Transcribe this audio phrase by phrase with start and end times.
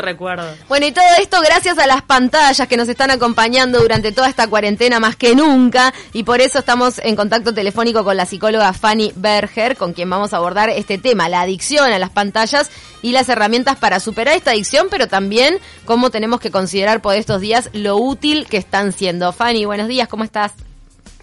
[0.00, 0.44] recuerdo.
[0.68, 4.46] Bueno, y todo esto gracias a las pantallas que nos están acompañando durante toda esta
[4.46, 5.92] cuarentena más que nunca.
[6.12, 10.32] Y por eso estamos en contacto telefónico con la psicóloga Fanny Berger, con quien vamos
[10.32, 12.70] a abordar este tema, la adicción a las pantallas
[13.02, 17.40] y las herramientas para superar esta adicción, pero también cómo tenemos que considerar por estos
[17.40, 19.32] días lo útil que están siendo.
[19.32, 20.52] Fanny, buenos días, ¿cómo estás?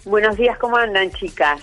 [0.04, 1.62] Buenos días, ¿cómo andan, chicas?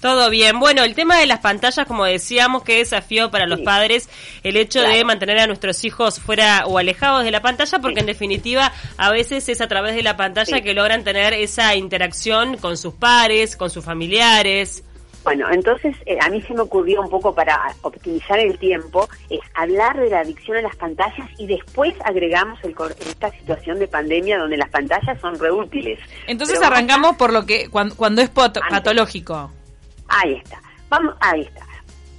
[0.00, 0.60] Todo bien.
[0.60, 4.08] Bueno, el tema de las pantallas, como decíamos, que desafío para los padres
[4.44, 8.06] el hecho de mantener a nuestros hijos fuera o alejados de la pantalla, porque en
[8.06, 12.76] definitiva a veces es a través de la pantalla que logran tener esa interacción con
[12.76, 14.84] sus pares, con sus familiares.
[15.24, 19.40] Bueno, entonces eh, a mí se me ocurrió un poco para optimizar el tiempo, es
[19.54, 24.38] hablar de la adicción a las pantallas y después agregamos el, esta situación de pandemia
[24.38, 25.98] donde las pantallas son reútiles.
[26.28, 29.50] Entonces arrancamos por lo que cuando, es patológico.
[30.08, 30.60] Ahí está.
[30.88, 31.66] Vamos, ahí está.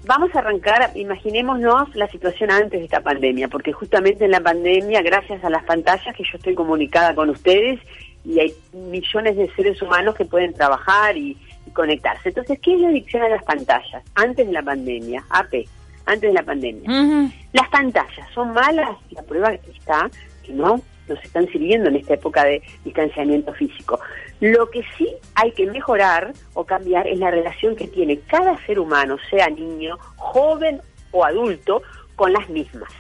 [0.06, 5.02] Vamos a arrancar, imaginémonos la situación antes de esta pandemia, porque justamente en la pandemia,
[5.02, 7.80] gracias a las pantallas que yo estoy comunicada con ustedes,
[8.24, 11.38] y hay millones de seres humanos que pueden trabajar y,
[11.74, 12.30] conectarse.
[12.30, 14.04] Entonces, ¿qué es la adicción a las pantallas?
[14.16, 15.68] Antes de la pandemia, AP,
[16.08, 17.32] antes de la pandemia.
[17.54, 20.10] Las pantallas son malas, la prueba está
[20.44, 24.00] que no, nos están sirviendo en esta época de distanciamiento físico.
[24.40, 28.80] Lo que sí hay que mejorar o cambiar es la relación que tiene cada ser
[28.80, 31.82] humano, sea niño, joven o adulto,
[32.16, 32.92] con las mismas.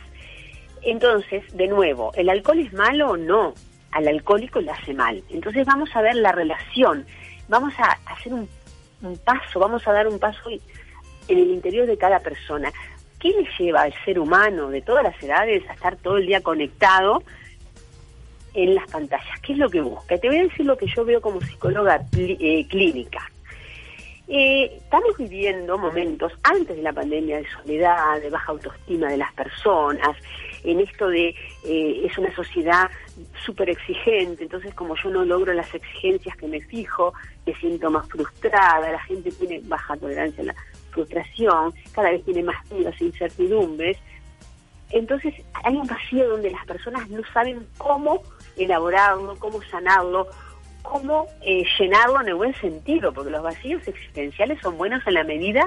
[0.81, 3.53] Entonces, de nuevo, ¿el alcohol es malo o no?
[3.91, 5.21] Al alcohólico le hace mal.
[5.29, 7.05] Entonces vamos a ver la relación,
[7.49, 8.47] vamos a hacer un,
[9.25, 12.71] paso, vamos a dar un paso en el interior de cada persona.
[13.19, 16.41] ¿Qué le lleva al ser humano de todas las edades a estar todo el día
[16.41, 17.23] conectado
[18.63, 19.39] en las pantallas.
[19.41, 20.17] ¿Qué es lo que busca?
[20.17, 23.29] Te voy a decir lo que yo veo como psicóloga eh, clínica.
[24.27, 29.33] Eh, estamos viviendo momentos antes de la pandemia de soledad, de baja autoestima de las
[29.33, 30.15] personas,
[30.63, 31.29] en esto de
[31.65, 32.91] eh, es una sociedad
[33.43, 37.13] súper exigente, entonces como yo no logro las exigencias que me fijo,
[37.45, 40.55] me siento más frustrada, la gente tiene baja tolerancia a la
[40.91, 43.97] frustración, cada vez tiene más dudas e incertidumbres,
[44.91, 45.33] entonces
[45.63, 48.21] hay un vacío donde las personas no saben cómo
[48.63, 50.27] elaborarlo, cómo sanarlo,
[50.81, 55.23] cómo eh, llenarlo en el buen sentido, porque los vacíos existenciales son buenos en la
[55.23, 55.65] medida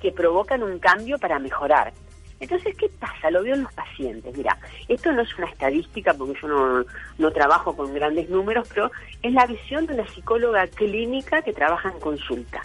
[0.00, 1.92] que provocan un cambio para mejorar.
[2.40, 3.30] Entonces, ¿qué pasa?
[3.30, 4.34] Lo veo en los pacientes.
[4.34, 4.56] Mira,
[4.88, 6.84] esto no es una estadística porque yo no,
[7.18, 8.90] no trabajo con grandes números, pero
[9.22, 12.62] es la visión de una psicóloga clínica que trabaja en consulta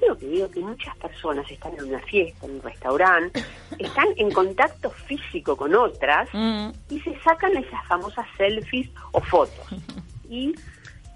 [0.00, 3.44] yo que digo que muchas personas están en una fiesta, en un restaurante,
[3.78, 6.70] están en contacto físico con otras mm.
[6.90, 9.66] y se sacan esas famosas selfies o fotos.
[10.32, 10.54] Y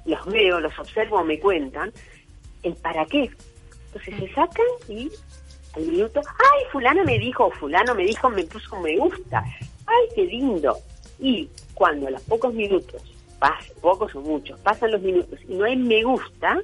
[0.07, 1.93] los veo, los observo, me cuentan
[2.65, 3.31] el para qué.
[3.87, 5.09] Entonces se sacan y
[5.77, 9.45] al minuto, ay, fulano me dijo, fulano me dijo, me puso me gusta.
[9.87, 10.77] Ay, qué lindo.
[11.21, 13.03] Y cuando a los pocos minutos,
[13.81, 16.59] pocos o muchos, pasan los minutos y no hay me gusta,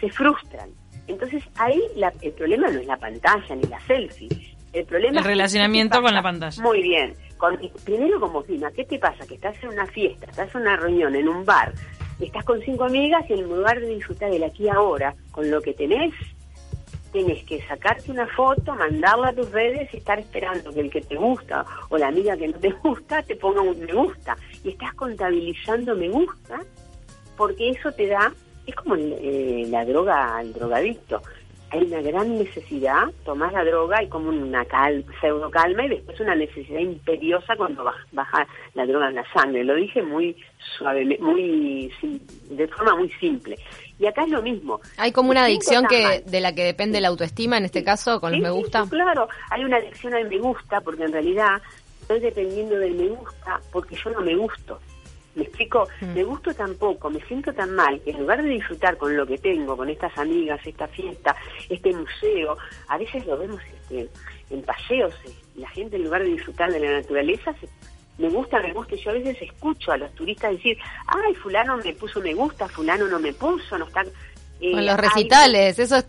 [0.00, 0.70] se frustran
[1.08, 1.80] entonces ahí
[2.22, 4.28] el problema no es la pantalla ni la selfie.
[4.72, 6.62] El problema el relacionamiento con la pantalla.
[6.62, 7.14] Muy bien.
[7.38, 9.26] Con, primero como clima, ¿qué te pasa?
[9.26, 11.72] Que estás en una fiesta, estás en una reunión, en un bar,
[12.20, 15.72] estás con cinco amigas y en lugar de disfrutar del aquí ahora con lo que
[15.72, 16.12] tenés,
[17.12, 21.00] tenés que sacarte una foto, mandarla a tus redes y estar esperando que el que
[21.00, 24.36] te gusta o la amiga que no te gusta te ponga un me gusta.
[24.64, 26.60] Y estás contabilizando me gusta
[27.36, 28.32] porque eso te da
[28.68, 31.22] es como eh, la droga al drogadicto.
[31.70, 36.18] Hay una gran necesidad, tomar la droga y como una cal, pseudo calma y después
[36.20, 39.64] una necesidad imperiosa cuando baja, la droga en la sangre.
[39.64, 40.34] Lo dije muy
[40.78, 41.92] suave, muy
[42.48, 43.58] de forma muy simple.
[43.98, 44.80] Y acá es lo mismo.
[44.96, 48.32] Hay como una adicción que de la que depende la autoestima, en este caso, con
[48.32, 48.86] los me gusta.
[48.88, 51.60] claro, hay una adicción al me gusta porque en realidad
[52.00, 54.80] estoy dependiendo del me gusta porque yo no me gusto.
[55.38, 56.14] Me explico, mm.
[56.14, 59.38] me gusto tampoco, me siento tan mal que en lugar de disfrutar con lo que
[59.38, 61.34] tengo, con estas amigas, esta fiesta,
[61.68, 64.08] este museo, a veces lo vemos este,
[64.50, 67.54] en paseos, eh, la gente en lugar de disfrutar de la naturaleza
[68.18, 68.94] me gusta, me gusta.
[68.94, 70.76] Y yo a veces escucho a los turistas decir,
[71.06, 74.04] ay, fulano me puso me gusta, fulano no me puso, no está
[74.60, 76.06] con los recitales, eso es,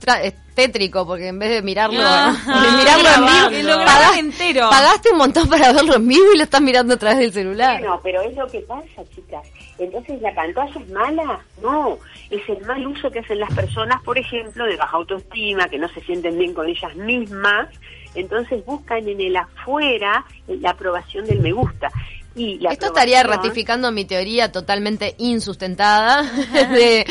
[0.56, 4.70] tétrico, porque en vez de mirarlo, mirarlo en vivo, pagaste, entero.
[4.70, 7.82] pagaste un montón para verlo en vivo y lo estás mirando a través del celular.
[7.82, 9.48] No, pero es lo que pasa, chicas.
[9.78, 11.40] Entonces, ¿la pantalla es mala?
[11.62, 11.98] No,
[12.30, 15.88] es el mal uso que hacen las personas, por ejemplo, de baja autoestima, que no
[15.90, 17.70] se sienten bien con ellas mismas,
[18.16, 21.90] entonces buscan en el afuera la aprobación del me gusta.
[22.36, 26.24] Esto estaría ratificando mi teoría totalmente insustentada
[26.72, 27.06] de,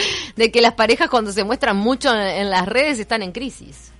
[0.46, 3.92] que las parejas cuando se muestran mucho en, las redes están en crisis.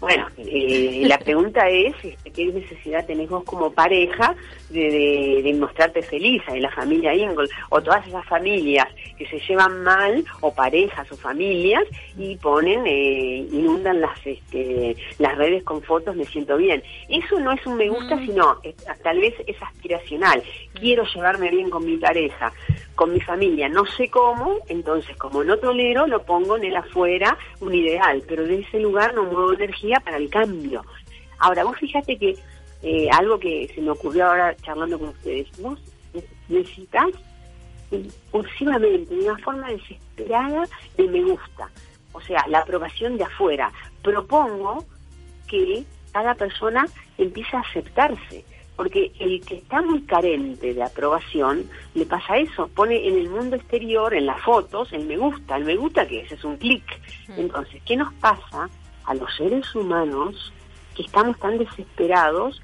[0.00, 4.34] Bueno, eh, la pregunta es, este, ¿qué necesidad tenés vos como pareja
[4.68, 7.48] de, de, mostrarte feliz en la familia Ingle?
[7.68, 11.84] O todas esas familias que se llevan mal, o parejas o familias,
[12.18, 16.82] y ponen, eh, inundan las, este, las redes con fotos, me siento bien.
[17.08, 18.26] Eso no es un me gusta, mm.
[18.26, 18.56] sino
[19.04, 20.42] tal vez es aspiracional.
[20.74, 22.52] Quiero llevarme bien con mi pareja
[22.94, 27.36] con mi familia no sé cómo, entonces como no tolero, lo pongo en el afuera,
[27.60, 30.84] un ideal, pero de ese lugar no muevo energía para el cambio.
[31.38, 32.36] Ahora, vos fíjate que
[32.82, 35.78] eh, algo que se me ocurrió ahora charlando con ustedes, vos
[36.48, 37.08] necesitas
[37.90, 40.66] impulsivamente, de una forma desesperada,
[40.96, 41.68] de me gusta,
[42.12, 43.70] o sea, la aprobación de afuera.
[44.02, 44.84] Propongo
[45.48, 46.86] que cada persona
[47.18, 48.44] empiece a aceptarse
[48.82, 53.54] porque el que está muy carente de aprobación le pasa eso, pone en el mundo
[53.54, 56.82] exterior, en las fotos, el me gusta, el me gusta que es, es un clic.
[57.36, 58.68] Entonces, ¿qué nos pasa
[59.04, 60.52] a los seres humanos
[60.96, 62.60] que estamos tan desesperados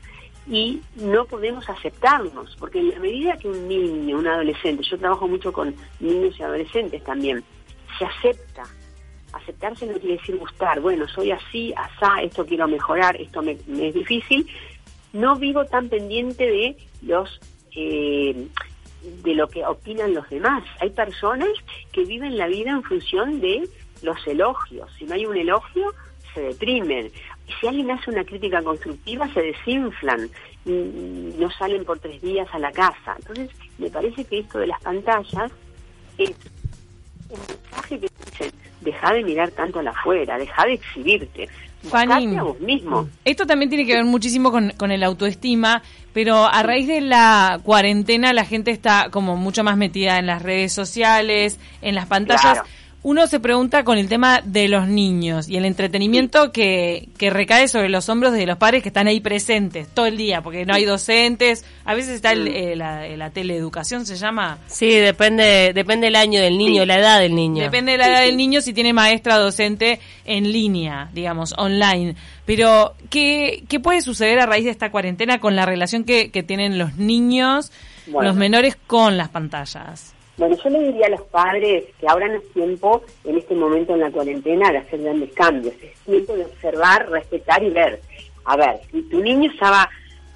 [0.48, 2.56] y no podemos aceptarnos?
[2.58, 6.42] Porque en la medida que un niño, un adolescente, yo trabajo mucho con niños y
[6.42, 7.44] adolescentes también,
[7.96, 8.64] se acepta,
[9.34, 13.94] aceptarse no quiere decir gustar, bueno, soy así, asá, esto quiero mejorar, esto me es
[13.94, 14.48] difícil,
[15.12, 17.40] no vivo tan pendiente de los
[17.74, 18.48] eh,
[19.22, 20.64] de lo que opinan los demás.
[20.80, 21.48] Hay personas
[21.92, 23.68] que viven la vida en función de
[24.02, 24.90] los elogios.
[24.98, 25.94] Si no hay un elogio,
[26.34, 27.10] se deprimen.
[27.46, 30.28] Y si alguien hace una crítica constructiva, se desinflan,
[30.64, 33.16] no salen por tres días a la casa.
[33.18, 35.52] Entonces, me parece que esto de las pantallas
[36.18, 36.30] es
[37.30, 41.48] un mensaje que dicen, deja de mirar tanto a la afuera, deja de exhibirte.
[41.82, 43.08] Fanny, mismo.
[43.24, 45.82] Esto también tiene que ver muchísimo con, con, el autoestima,
[46.12, 50.42] pero a raíz de la cuarentena la gente está como mucho más metida en las
[50.42, 52.62] redes sociales, en las pantallas
[53.04, 57.68] uno se pregunta con el tema de los niños y el entretenimiento que, que recae
[57.68, 60.74] sobre los hombros de los padres que están ahí presentes todo el día, porque no
[60.74, 64.58] hay docentes, a veces está el, eh, la, teleeducación, se llama.
[64.66, 67.62] Sí, depende depende del año del niño, la edad del niño.
[67.62, 72.16] Depende de la edad del niño si tiene maestra docente en línea, digamos, online.
[72.46, 76.42] Pero, ¿qué, qué puede suceder a raíz de esta cuarentena con la relación que, que
[76.42, 77.70] tienen los niños,
[78.08, 80.14] los menores con las pantallas?
[80.38, 83.94] Bueno, yo le diría a los padres que ahora no es tiempo, en este momento
[83.94, 85.74] en la cuarentena, de hacer grandes cambios.
[85.82, 88.00] Es tiempo de observar, respetar y ver.
[88.44, 89.90] A ver, si tu niño estaba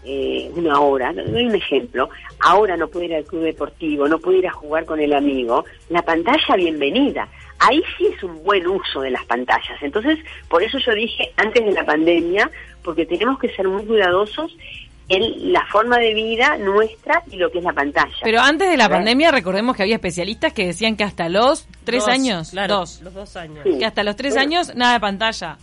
[0.05, 2.11] eh, una hora, doy un ejemplo,
[2.41, 5.65] ahora no puede ir al club deportivo, no puede ir a jugar con el amigo,
[5.89, 7.29] la pantalla bienvenida.
[7.61, 9.81] Ahí sí es un buen uso de las pantallas.
[9.83, 12.51] Entonces, por eso yo dije antes de la pandemia,
[12.83, 14.57] porque tenemos que ser muy cuidadosos
[15.21, 18.15] la forma de vida nuestra y lo que es la pantalla.
[18.23, 22.07] Pero antes de la pandemia recordemos que había especialistas que decían que hasta los tres
[22.09, 25.59] años, dos, los dos años, que hasta los tres años nada de pantalla.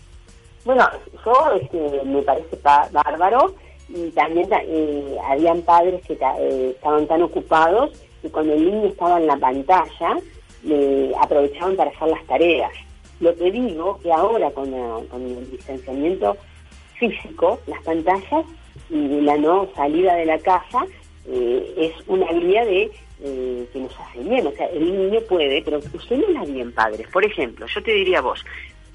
[0.66, 0.88] Bueno,
[1.26, 3.56] yo este, me parece bárbaro
[3.88, 7.92] y también eh, habían padres que eh, estaban tan ocupados
[8.22, 10.18] que cuando el niño estaba en la pantalla
[10.64, 12.72] le aprovechaban para hacer las tareas.
[13.20, 14.72] Lo que digo que ahora con,
[15.08, 16.38] con el distanciamiento
[17.00, 18.46] físico, las pantallas
[18.90, 20.86] y la no salida de la casa
[21.28, 22.92] eh, es una guía de
[23.22, 24.48] eh, que nos hace bien.
[24.48, 27.08] O sea, el niño puede, pero usted no la bien, padres.
[27.08, 28.44] Por ejemplo, yo te diría a vos,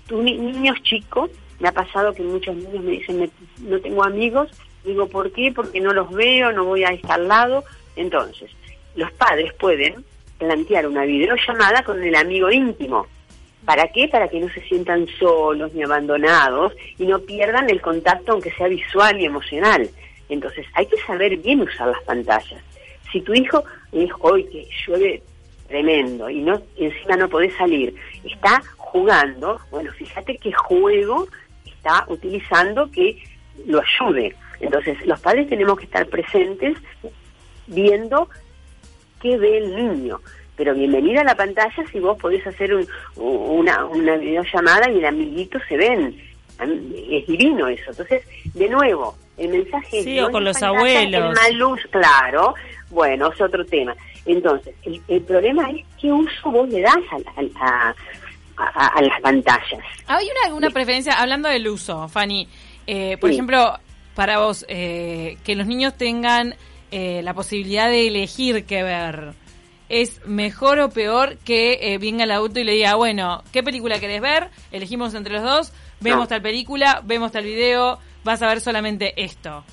[0.07, 1.29] tu niño es chico,
[1.61, 3.31] me ha pasado que muchos niños me dicen,
[3.61, 4.51] no tengo amigos,
[4.85, 5.53] digo, ¿por qué?
[5.55, 7.65] Porque no los veo, no voy a estar al lado.
[7.97, 8.51] Entonces,
[8.97, 10.05] los padres pueden
[10.39, 13.07] plantear una videollamada con el amigo íntimo.
[13.65, 14.09] ¿Para qué?
[14.09, 18.69] Para que no se sientan solos ni abandonados y no pierdan el contacto aunque sea
[18.69, 19.89] visual y emocional.
[20.29, 22.63] Entonces hay que saber bien usar las pantallas.
[23.11, 25.23] Si tu hijo dijo hoy que llueve
[25.69, 27.95] tremendo y no encima no podés salir,
[28.25, 31.27] está jugando, bueno, fíjate qué juego
[31.65, 33.23] está utilizando que
[33.67, 34.35] lo ayude.
[34.61, 36.77] Entonces los padres tenemos que estar presentes
[37.67, 38.29] viendo
[39.21, 40.21] qué ve el niño
[40.57, 42.75] pero bienvenida a la pantalla si vos podés hacer
[43.17, 46.17] una, una videollamada y el amiguito se ven.
[47.11, 47.91] Es divino eso.
[47.91, 48.23] Entonces,
[48.55, 51.37] de nuevo, el mensaje sí, o con los abuelos.
[51.49, 52.55] El luz, claro.
[52.91, 53.97] Bueno, es otro tema.
[54.25, 54.75] Entonces,
[55.09, 56.97] el, problema es qué uso vos le das
[57.57, 57.95] a,
[58.57, 59.85] a, las pantallas.
[60.07, 62.49] ¿Hay una, alguna preferencia, hablando del uso, Fanny?
[62.87, 63.79] Eh, por ejemplo,
[64.15, 66.55] para vos, eh, que los niños tengan
[66.93, 69.35] eh, la posibilidad de elegir qué ver
[69.89, 74.01] es mejor o peor que eh, venga el adulto y le diga, bueno, ¿qué película
[74.01, 74.51] querés ver?
[74.73, 79.65] Elegimos entre los dos, vemos tal película, vemos tal video, vas a ver solamente esto.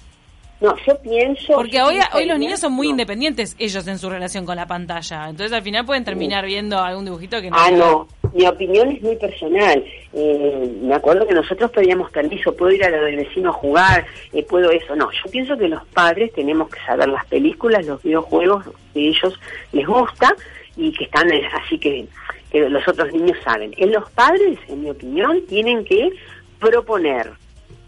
[0.62, 1.54] No, yo pienso...
[1.54, 5.28] Porque hoy, hoy los niños son muy independientes ellos en su relación con la pantalla.
[5.28, 7.58] Entonces al final pueden terminar viendo algún dibujito que no...
[7.58, 8.08] Ah, no.
[8.34, 9.84] Mi opinión es muy personal.
[10.14, 14.06] Eh, me acuerdo que nosotros pedíamos permiso, puedo ir a lo del vecino a jugar,
[14.32, 14.96] eh, puedo eso.
[14.96, 19.10] No, yo pienso que los padres tenemos que saber las películas, los videojuegos que a
[19.10, 19.40] ellos
[19.72, 20.34] les gusta
[20.78, 22.06] y que están eh, así que,
[22.52, 23.74] que los otros niños saben.
[23.78, 26.12] En los padres, en mi opinión, tienen que
[26.60, 27.41] proponer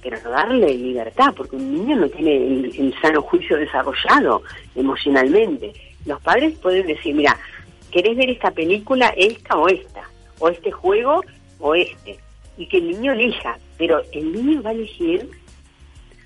[0.03, 4.43] pero no darle libertad, porque un niño no tiene el, sano juicio desarrollado
[4.75, 5.71] emocionalmente.
[6.05, 7.37] Los padres pueden decir, mira,
[7.89, 10.03] ¿querés ver esta película, esta o esta?
[10.39, 11.23] O este juego
[11.59, 12.19] o este.
[12.57, 15.29] Y que el niño elija, pero el niño va a elegir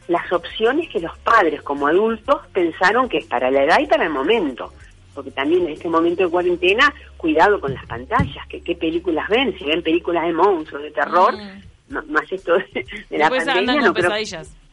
[0.07, 4.05] las opciones que los padres como adultos pensaron que es para la edad y para
[4.05, 4.73] el momento.
[5.13, 9.55] Porque también en este momento de cuarentena, cuidado con las pantallas, que qué películas ven,
[9.57, 12.85] si ven películas de monstruos, de terror, mm más esto de,
[13.17, 13.93] la pandemia, no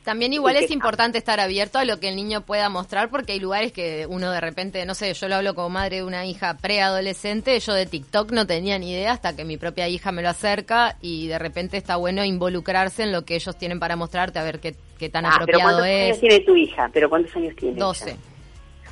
[0.02, 3.40] También igual es importante estar abierto a lo que el niño pueda mostrar porque hay
[3.40, 6.56] lugares que uno de repente, no sé, yo lo hablo como madre de una hija
[6.56, 10.28] preadolescente, yo de TikTok no tenía ni idea hasta que mi propia hija me lo
[10.28, 14.44] acerca y de repente está bueno involucrarse en lo que ellos tienen para mostrarte, a
[14.44, 16.04] ver qué, qué tan ah, apropiado pero es.
[16.04, 16.90] años tiene tu hija?
[16.92, 17.78] ¿Pero cuántos años tiene?
[17.78, 18.16] 12.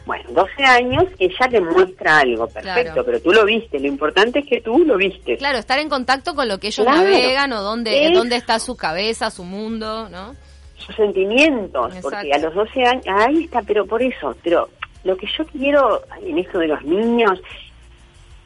[0.05, 4.47] Bueno, 12 años, ella te muestra algo, perfecto, pero tú lo viste, lo importante es
[4.47, 5.37] que tú lo viste.
[5.37, 9.31] Claro, estar en contacto con lo que ellos navegan o dónde, dónde está su cabeza,
[9.31, 10.35] su mundo, ¿no?
[10.77, 14.69] Sus sentimientos, porque a los 12 años, ahí está, pero por eso, pero
[15.05, 17.41] lo que yo quiero en esto de los niños,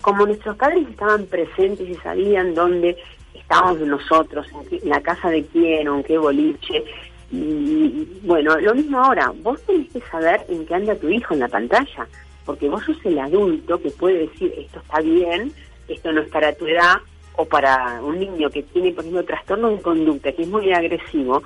[0.03, 2.97] como nuestros padres estaban presentes y sabían dónde
[3.35, 6.85] estábamos nosotros, en la casa de quién o en qué boliche,
[7.31, 11.41] y bueno, lo mismo ahora, vos tenés que saber en qué anda tu hijo en
[11.41, 12.07] la pantalla,
[12.45, 15.53] porque vos sos el adulto que puede decir esto está bien,
[15.89, 16.97] esto no es para tu edad,
[17.37, 21.43] o para un niño que tiene, por ejemplo, trastorno de conducta, que es muy agresivo,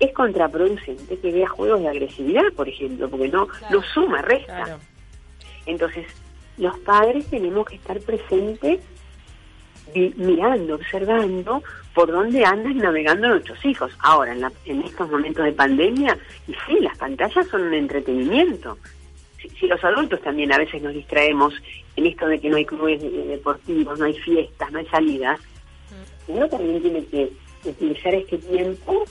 [0.00, 4.78] es contraproducente que vea juegos de agresividad, por ejemplo, porque no, no suma, resta.
[5.66, 6.06] Entonces,
[6.56, 8.80] los padres tenemos que estar presentes
[9.94, 11.62] mirando, observando
[11.94, 13.92] por dónde andan navegando nuestros hijos.
[14.00, 18.78] Ahora, en, en estos momentos de pandemia, y sí, las pantallas son un entretenimiento.
[19.58, 21.54] Si, los adultos también a veces nos distraemos
[21.94, 25.40] en esto de que no hay clubes deportivos, no hay fiestas, no hay salidas,
[26.28, 27.32] uno también tiene que
[27.64, 29.04] utilizar este tiempo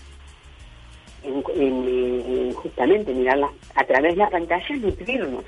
[1.23, 5.45] en, justamente mirarlas a través de la pantalla y nutrirnos.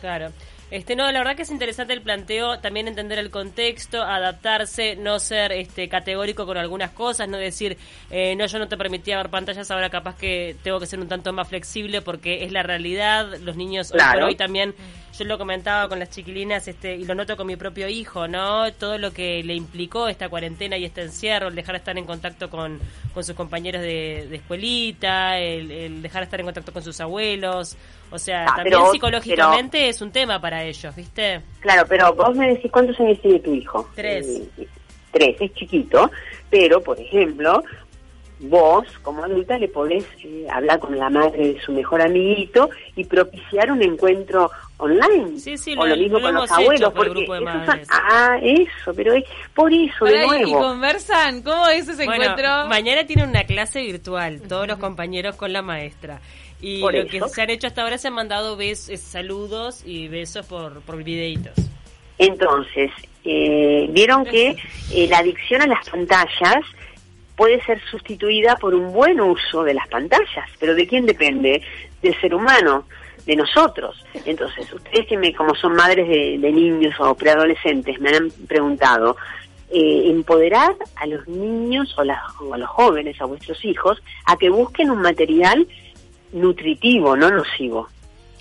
[0.00, 0.28] Claro.
[0.72, 5.18] Este, no, la verdad que es interesante el planteo, también entender el contexto, adaptarse, no
[5.18, 7.76] ser este, categórico con algunas cosas, no decir,
[8.10, 11.08] eh, no, yo no te permitía ver pantallas, ahora capaz que tengo que ser un
[11.08, 14.74] tanto más flexible porque es la realidad, los niños hoy por hoy también
[15.18, 18.72] yo lo comentaba con las chiquilinas este, y lo noto con mi propio hijo, ¿no?
[18.72, 22.06] Todo lo que le implicó esta cuarentena y este encierro, el dejar de estar en
[22.06, 22.80] contacto con,
[23.12, 27.76] con sus compañeros de, escuelita, el, dejar de estar en contacto con sus abuelos.
[28.12, 31.40] O sea, ah, también psicológicamente es un tema para ellos, ¿viste?
[31.60, 33.88] Claro, pero vos me decís cuántos años tiene tu hijo.
[33.94, 34.42] Tres.
[34.58, 34.68] Eh,
[35.10, 36.10] tres, es chiquito,
[36.50, 37.62] pero por ejemplo,
[38.40, 43.04] vos, como adulta, le podés eh, hablar con la madre de su mejor amiguito y
[43.04, 44.50] propiciar un encuentro
[44.82, 45.38] online.
[45.38, 46.92] Sí, sí, o lo, mismo con los abuelos.
[46.92, 47.26] porque
[47.90, 49.24] ah, eso, pero es
[49.54, 50.48] por eso, de nuevo.
[50.48, 51.42] ¿Y conversan?
[51.42, 52.66] ¿Cómo es ese encuentro?
[52.68, 56.20] Mañana tiene una clase virtual, todos los compañeros con la maestra.
[56.60, 60.46] Y lo que se han hecho hasta ahora se han mandado besos, saludos y besos
[60.46, 61.54] por, por videitos.
[62.18, 62.90] Entonces,
[63.24, 64.56] eh, vieron que
[64.92, 66.64] eh, la adicción a las pantallas
[67.36, 71.62] puede ser sustituida por un buen uso de las pantallas, pero ¿de quién depende?
[72.00, 72.84] Del ser humano,
[73.26, 74.04] de nosotros.
[74.24, 79.16] Entonces, ustedes que me, como son madres de, niños o preadolescentes, me han preguntado,
[79.70, 84.90] eh, empoderar a los niños o, a los jóvenes, a vuestros hijos, a que busquen
[84.90, 85.66] un material
[86.32, 87.88] nutritivo, no nocivo.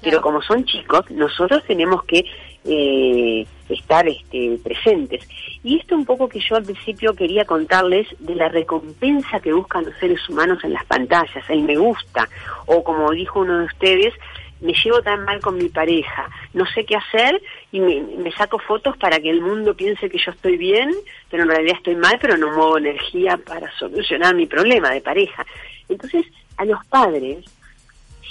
[0.02, 2.26] Pero como son chicos, nosotros tenemos que
[2.66, 5.28] eh, estar este, presentes.
[5.64, 9.86] Y esto un poco que yo al principio quería contarles de la recompensa que buscan
[9.86, 12.28] los seres humanos en las pantallas, el me gusta,
[12.66, 14.14] o como dijo uno de ustedes,
[14.62, 17.42] me llevo tan mal con mi pareja, no sé qué hacer
[17.72, 20.92] y me, saco fotos para que el mundo piense que yo estoy bien,
[21.30, 25.46] pero en realidad estoy mal, pero no muevo energía para solucionar mi problema de pareja.
[25.90, 26.26] Entonces,
[26.58, 27.44] a los padres,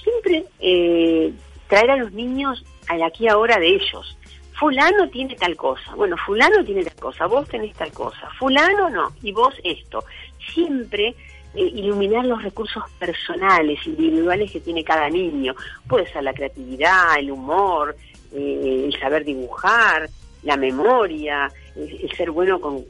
[0.03, 1.33] siempre eh,
[1.69, 4.17] traer a los niños al aquí ahora de ellos,
[4.59, 9.13] fulano tiene tal cosa, bueno, fulano tiene tal cosa, vos tenés tal cosa, fulano no,
[9.23, 10.05] y vos esto.
[10.53, 11.15] Siempre
[11.55, 15.55] eh, iluminar los recursos personales, individuales que tiene cada niño.
[15.89, 17.97] Puede ser la creatividad, el humor,
[18.33, 20.09] eh, el saber dibujar,
[20.43, 22.85] la memoria, el, ser bueno con,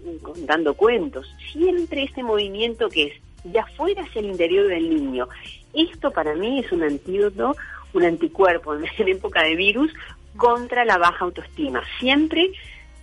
[0.46, 1.34] dando cuentos.
[1.52, 3.12] Siempre este movimiento que es
[3.44, 5.28] de afuera hacia el interior del niño.
[5.72, 7.56] Esto para mí es un antídoto,
[7.94, 9.92] un anticuerpo en época de virus
[10.36, 11.82] contra la baja autoestima.
[11.98, 12.50] Siempre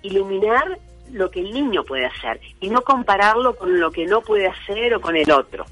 [0.01, 0.77] iluminar
[1.11, 4.93] lo que el niño puede hacer y no compararlo con lo que no puede hacer
[4.95, 5.65] o con el otro.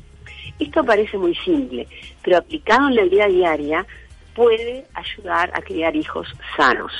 [0.59, 1.87] Esto parece muy simple,
[2.23, 3.85] pero aplicado en la vida diaria
[4.33, 6.91] puede ayudar a criar hijos sanos.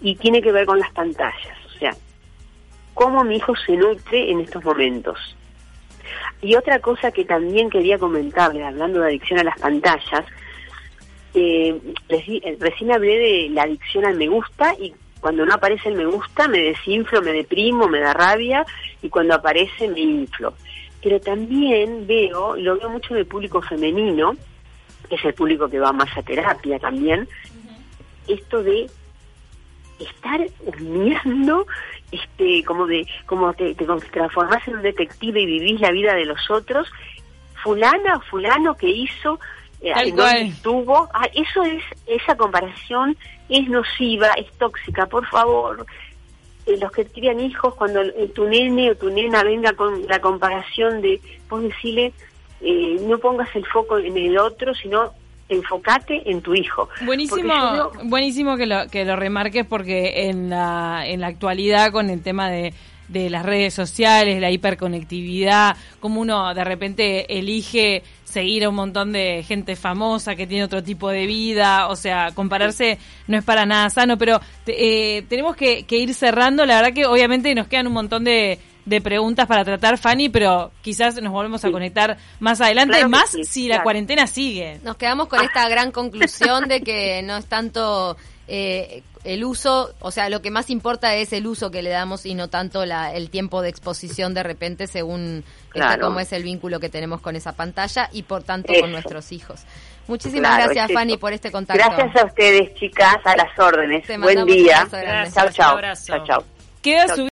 [0.00, 1.90] Y tiene que ver con las pantallas, o sea,
[2.94, 5.36] cómo mi hijo se nutre en estos momentos.
[6.40, 10.24] Y otra cosa que también quería comentarle, hablando de adicción a las pantallas,
[11.34, 11.76] eh,
[12.58, 16.48] recién hablé de la adicción al me gusta y cuando no aparece el me gusta
[16.48, 18.64] me desinflo, me deprimo, me da rabia
[19.02, 20.54] y cuando aparece me inflo.
[21.02, 24.34] Pero también veo, y lo veo mucho en el público femenino,
[25.08, 27.28] que es el público que va más a terapia también,
[28.26, 28.90] esto de
[29.98, 30.40] estar
[30.80, 31.66] mirando
[32.12, 36.24] este como de como te, te transformás en un detective y vivís la vida de
[36.24, 36.88] los otros
[37.62, 39.40] fulana fulano que hizo
[39.80, 39.92] eh,
[40.40, 41.08] estuvo.
[41.14, 43.16] Ah, eso es esa comparación
[43.48, 45.06] es nociva es tóxica.
[45.06, 45.86] Por favor
[46.66, 48.00] eh, los que crían hijos cuando
[48.34, 52.12] tu nene o tu nena venga con la comparación de vos decirle
[52.60, 55.12] eh, no pongas el foco en el otro sino
[55.48, 56.88] enfócate en tu hijo.
[57.06, 62.22] Buenísimo, buenísimo que lo, que lo remarques porque en la, en la actualidad con el
[62.22, 62.74] tema de,
[63.08, 69.12] de las redes sociales, la hiperconectividad, como uno de repente elige seguir a un montón
[69.12, 73.64] de gente famosa que tiene otro tipo de vida, o sea, compararse no es para
[73.64, 77.86] nada sano, pero eh, tenemos que, que ir cerrando, la verdad que obviamente nos quedan
[77.86, 82.60] un montón de, de preguntas para tratar, Fanny, pero quizás nos volvemos a conectar más
[82.60, 84.80] adelante, más si la cuarentena sigue.
[84.82, 88.16] Nos quedamos con esta gran conclusión de que no es tanto
[88.48, 92.24] eh, el uso, o sea, lo que más importa es el uso que le damos
[92.24, 96.44] y no tanto la, el tiempo de exposición de repente según este, cómo es el
[96.44, 99.64] vínculo que tenemos con esa pantalla y por tanto con nuestros hijos.
[100.06, 101.84] Muchísimas gracias, Fanny, por este contacto.
[101.84, 104.06] Gracias a ustedes, chicas, a las órdenes.
[104.18, 104.88] Buen día.
[105.34, 105.78] Chao, chao.
[106.06, 106.44] Chao, chao.